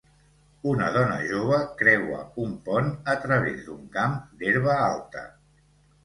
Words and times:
Una 0.69 0.85
dona 0.93 1.17
jove 1.31 1.57
creua 1.81 2.21
un 2.45 2.55
pont 2.69 2.89
a 3.13 3.15
través 3.25 3.59
d'un 3.67 3.83
camp 3.97 4.15
d'herba 4.39 4.79
alta. 4.87 5.23